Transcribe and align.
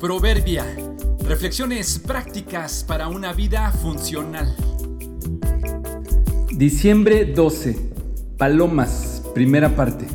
Proverbia. 0.00 0.64
Reflexiones 1.28 1.98
prácticas 1.98 2.82
para 2.88 3.08
una 3.08 3.34
vida 3.34 3.70
funcional. 3.70 4.56
Diciembre 6.50 7.26
12. 7.26 7.76
Palomas, 8.38 9.22
primera 9.34 9.76
parte. 9.76 10.06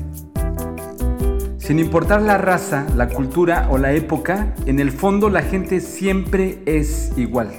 Sin 1.60 1.78
importar 1.78 2.24
la 2.24 2.40
raza, 2.40 2.88
la 2.96 3.10
cultura 3.10 3.68
o 3.70 3.78
la 3.78 3.94
época, 3.94 4.56
en 4.66 4.80
el 4.80 4.92
fondo 4.92 5.30
la 5.30 5.44
gente 5.44 5.80
siempre 5.80 6.64
es 6.66 7.12
igual. 7.16 7.52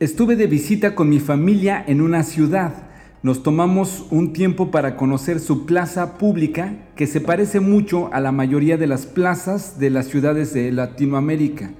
Estuve 0.00 0.36
de 0.36 0.46
visita 0.46 0.94
con 0.94 1.08
mi 1.08 1.18
familia 1.18 1.82
en 1.86 2.02
una 2.02 2.24
ciudad 2.24 2.89
nos 3.22 3.42
tomamos 3.42 4.06
un 4.10 4.32
tiempo 4.32 4.70
para 4.70 4.96
conocer 4.96 5.40
su 5.40 5.66
plaza 5.66 6.16
pública 6.16 6.76
que 6.96 7.06
se 7.06 7.20
parece 7.20 7.60
mucho 7.60 8.08
a 8.14 8.20
la 8.20 8.32
mayoría 8.32 8.78
de 8.78 8.86
las 8.86 9.04
plazas 9.04 9.78
de 9.78 9.90
las 9.90 10.06
ciudades 10.06 10.54
de 10.54 10.72
Latinoamérica. 10.72 11.70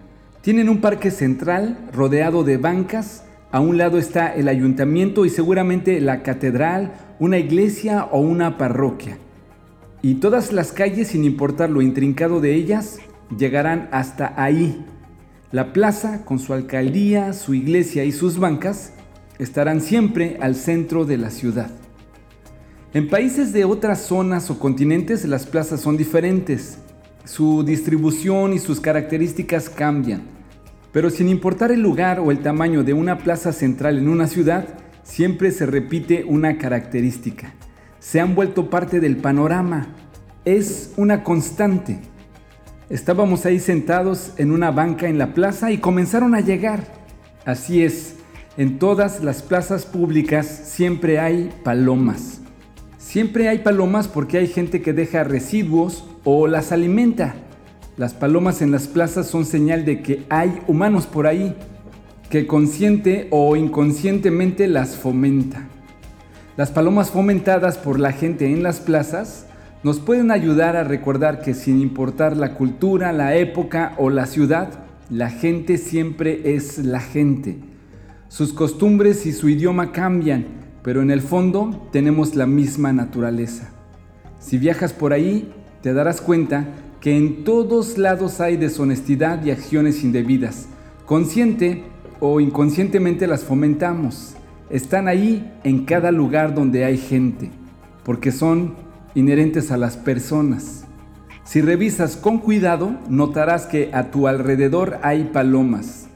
Tienen 0.43 0.69
un 0.69 0.83
parque 0.83 1.11
central 1.11 1.89
rodeado 1.95 2.45
de 2.45 2.59
bancas, 2.59 3.25
a 3.53 3.61
un 3.61 3.79
lado 3.79 3.99
está 3.99 4.35
el 4.35 4.49
ayuntamiento 4.49 5.25
y 5.25 5.31
seguramente 5.31 6.01
la 6.01 6.23
catedral, 6.23 6.93
una 7.19 7.39
iglesia 7.39 8.05
o 8.13 8.21
una 8.21 8.59
parroquia. 8.59 9.17
Y 10.03 10.17
todas 10.17 10.53
las 10.53 10.73
calles, 10.73 11.09
sin 11.09 11.25
importar 11.25 11.71
lo 11.71 11.81
intrincado 11.81 12.41
de 12.41 12.55
ellas, 12.55 12.99
llegarán 13.37 13.89
hasta 13.93 14.35
ahí. 14.37 14.85
La 15.53 15.73
plaza, 15.73 16.25
con 16.25 16.39
su 16.39 16.53
alcaldía, 16.53 17.33
su 17.33 17.55
iglesia 17.55 18.05
y 18.05 18.13
sus 18.13 18.39
bancas, 18.39 18.93
estarán 19.41 19.81
siempre 19.81 20.37
al 20.41 20.55
centro 20.55 21.07
de 21.07 21.17
la 21.17 21.31
ciudad. 21.31 21.71
En 22.93 23.09
países 23.09 23.53
de 23.55 23.65
otras 23.65 24.03
zonas 24.03 24.51
o 24.51 24.59
continentes 24.59 25.25
las 25.25 25.47
plazas 25.47 25.81
son 25.81 25.97
diferentes. 25.97 26.79
Su 27.25 27.63
distribución 27.65 28.53
y 28.53 28.59
sus 28.59 28.81
características 28.81 29.71
cambian. 29.71 30.23
Pero 30.93 31.09
sin 31.09 31.29
importar 31.29 31.73
el 31.73 31.81
lugar 31.81 32.21
o 32.21 32.31
el 32.31 32.41
tamaño 32.41 32.85
de 32.85 32.93
una 32.93 33.19
plaza 33.19 33.53
central 33.53 33.97
en 33.97 34.09
una 34.09 34.27
ciudad, 34.27 34.67
siempre 35.05 35.53
se 35.53 35.65
repite 35.65 36.25
una 36.25 36.59
característica. 36.59 37.55
Se 37.99 38.21
han 38.21 38.35
vuelto 38.35 38.69
parte 38.69 39.01
del 39.01 39.17
panorama. 39.17 39.87
Es 40.45 40.93
una 40.97 41.25
constante. 41.25 42.01
Estábamos 42.91 43.47
ahí 43.47 43.59
sentados 43.59 44.33
en 44.37 44.51
una 44.51 44.71
banca 44.71 45.09
en 45.09 45.17
la 45.17 45.33
plaza 45.33 45.71
y 45.71 45.79
comenzaron 45.79 46.35
a 46.35 46.41
llegar. 46.41 46.85
Así 47.47 47.83
es, 47.83 48.17
en 48.57 48.81
todas 48.81 49.23
las 49.23 49.43
plazas 49.43 49.87
públicas 49.87 50.47
siempre 50.47 51.21
hay 51.21 51.51
palomas. 51.63 52.41
Siempre 52.99 53.49
hay 53.49 53.59
palomas 53.59 54.09
porque 54.09 54.39
hay 54.39 54.49
gente 54.49 54.83
que 54.83 54.93
deja 54.93 55.23
residuos 55.23 56.05
o 56.25 56.49
las 56.49 56.73
alimenta. 56.73 57.37
Las 57.97 58.13
palomas 58.13 58.61
en 58.61 58.73
las 58.73 58.89
plazas 58.89 59.29
son 59.29 59.45
señal 59.45 59.85
de 59.85 60.03
que 60.03 60.25
hay 60.31 60.61
humanos 60.67 61.07
por 61.07 61.29
ahí, 61.29 61.55
que 62.29 62.49
consciente 62.49 63.29
o 63.31 63.55
inconscientemente 63.55 64.67
las 64.67 64.97
fomenta. 64.97 65.69
Las 66.57 66.73
palomas 66.73 67.11
fomentadas 67.11 67.79
por 67.79 68.01
la 68.01 68.13
gente 68.13 68.47
en 68.47 68.65
las 68.65 68.81
plazas 68.81 69.47
nos 69.85 70.01
pueden 70.01 70.33
ayudar 70.33 70.77
a 70.77 70.85
recordar 70.85 71.41
que 71.41 71.55
sin 71.55 71.81
importar 71.81 72.37
la 72.37 72.55
cultura, 72.55 73.13
la 73.13 73.37
época 73.37 73.95
o 73.97 74.11
la 74.11 74.27
ciudad, 74.27 74.71
la 75.09 75.31
gente 75.31 75.79
siempre 75.79 76.55
es 76.55 76.79
la 76.79 77.01
gente 77.01 77.70
sus 78.31 78.53
costumbres 78.53 79.27
y 79.27 79.33
su 79.33 79.49
idioma 79.49 79.91
cambian, 79.91 80.47
pero 80.85 81.03
en 81.03 81.11
el 81.11 81.21
fondo 81.21 81.89
tenemos 81.91 82.37
la 82.37 82.47
misma 82.47 82.93
naturaleza. 82.93 83.71
Si 84.39 84.57
viajas 84.57 84.93
por 84.93 85.13
ahí, 85.13 85.53
te 85.83 85.93
darás 85.93 86.21
cuenta 86.21 86.69
que 87.01 87.17
en 87.17 87.43
todos 87.43 87.99
lados 87.99 88.41
hay 88.41 88.57
deshonestidad 88.57 89.45
y 89.45 89.51
acciones 89.51 90.05
indebidas. 90.05 90.69
Consciente 91.07 91.83
o 92.21 92.39
inconscientemente 92.39 93.27
las 93.27 93.43
fomentamos. 93.43 94.35
Están 94.71 95.09
ahí 95.09 95.53
en 95.65 95.85
cada 95.85 96.13
lugar 96.13 96.55
donde 96.55 96.85
hay 96.85 96.99
gente, 96.99 97.51
porque 98.05 98.31
son 98.31 98.77
inherentes 99.17 99.73
a 99.73 99.77
las 99.77 99.97
personas. 99.97 100.85
Si 101.43 101.61
revisas 101.61 102.17
con 102.17 102.39
cuidado, 102.39 102.97
notarás 103.09 103.67
que 103.67 103.91
a 103.93 104.13
tu 104.13 104.29
alrededor 104.29 105.01
hay 105.03 105.25
palomas. 105.33 106.07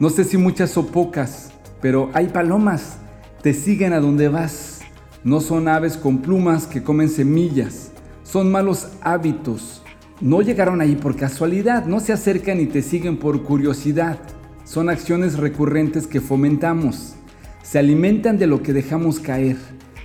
No 0.00 0.10
sé 0.10 0.24
si 0.24 0.36
muchas 0.36 0.76
o 0.76 0.88
pocas, 0.88 1.52
pero 1.80 2.10
hay 2.12 2.28
palomas, 2.28 2.98
te 3.42 3.54
siguen 3.54 3.92
a 3.92 4.00
donde 4.00 4.28
vas. 4.28 4.80
No 5.24 5.40
son 5.40 5.68
aves 5.68 5.96
con 5.96 6.18
plumas 6.18 6.66
que 6.66 6.82
comen 6.82 7.08
semillas, 7.08 7.92
son 8.22 8.50
malos 8.50 8.88
hábitos. 9.02 9.82
No 10.20 10.42
llegaron 10.42 10.80
ahí 10.80 10.96
por 10.96 11.16
casualidad, 11.16 11.86
no 11.86 12.00
se 12.00 12.12
acercan 12.12 12.60
y 12.60 12.66
te 12.66 12.82
siguen 12.82 13.18
por 13.18 13.42
curiosidad. 13.42 14.18
Son 14.64 14.88
acciones 14.88 15.38
recurrentes 15.38 16.06
que 16.06 16.20
fomentamos. 16.20 17.14
Se 17.62 17.78
alimentan 17.78 18.38
de 18.38 18.46
lo 18.46 18.62
que 18.62 18.72
dejamos 18.72 19.18
caer. 19.18 19.56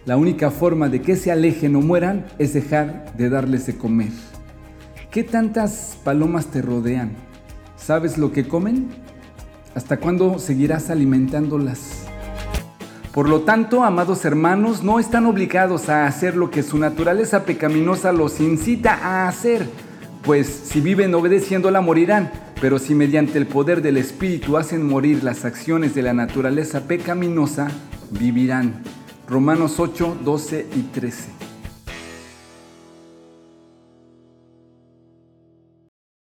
La 0.05 0.17
única 0.17 0.51
forma 0.51 0.87
de 0.89 1.01
que 1.01 1.15
se 1.15 1.31
alejen 1.31 1.75
o 1.75 1.81
mueran 1.81 2.25
es 2.39 2.53
dejar 2.53 3.13
de 3.17 3.29
darles 3.29 3.65
de 3.65 3.75
comer. 3.75 4.11
¿Qué 5.11 5.23
tantas 5.23 5.97
palomas 6.03 6.47
te 6.47 6.61
rodean? 6.61 7.11
¿Sabes 7.75 8.17
lo 8.17 8.31
que 8.31 8.47
comen? 8.47 8.89
¿Hasta 9.75 9.97
cuándo 9.97 10.39
seguirás 10.39 10.89
alimentándolas? 10.89 12.05
Por 13.13 13.27
lo 13.27 13.41
tanto, 13.41 13.83
amados 13.83 14.23
hermanos, 14.23 14.83
no 14.83 14.99
están 14.99 15.25
obligados 15.25 15.89
a 15.89 16.07
hacer 16.07 16.37
lo 16.37 16.49
que 16.49 16.63
su 16.63 16.77
naturaleza 16.77 17.43
pecaminosa 17.43 18.13
los 18.13 18.39
incita 18.39 18.93
a 18.93 19.27
hacer, 19.27 19.67
pues 20.23 20.47
si 20.47 20.79
viven 20.79 21.13
obedeciéndola 21.13 21.81
morirán, 21.81 22.31
pero 22.61 22.79
si 22.79 22.95
mediante 22.95 23.37
el 23.37 23.47
poder 23.47 23.81
del 23.81 23.97
Espíritu 23.97 24.55
hacen 24.55 24.87
morir 24.87 25.25
las 25.25 25.43
acciones 25.43 25.93
de 25.93 26.03
la 26.03 26.13
naturaleza 26.13 26.87
pecaminosa, 26.87 27.67
vivirán. 28.11 28.81
Romanos 29.27 29.79
8, 29.79 30.19
12 30.23 30.67
y 30.73 30.81
13. 30.83 31.44